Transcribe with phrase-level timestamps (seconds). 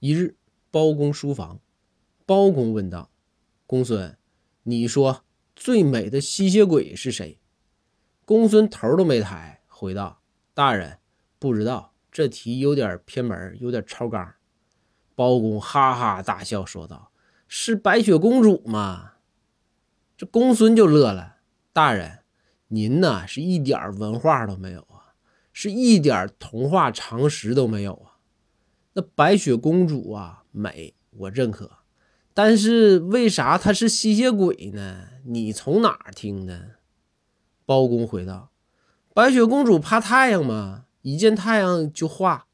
[0.00, 0.34] 一日，
[0.70, 1.60] 包公书房，
[2.24, 3.10] 包公问道
[3.68, 4.16] ：“公孙，
[4.62, 7.38] 你说最美的吸血鬼是谁？”
[8.24, 10.22] 公孙头都没抬，回道
[10.54, 11.00] ：“大人，
[11.38, 14.36] 不知道，这题有点偏门，有点超纲。”
[15.14, 17.12] 包公哈哈大笑，说道
[17.46, 19.12] ：“是白雪公主吗？”
[20.16, 21.40] 这公孙就乐了
[21.74, 22.20] ：“大人，
[22.68, 25.12] 您呐是一点文化都没有啊，
[25.52, 28.06] 是一点童话常识都没有啊。”
[28.94, 31.70] 那白雪公主啊，美，我认可，
[32.34, 35.08] 但是为啥她是吸血鬼呢？
[35.24, 36.76] 你从哪儿听的？
[37.64, 38.50] 包公回道
[39.14, 42.48] ：“白雪公主怕太阳吗，一见太阳就化，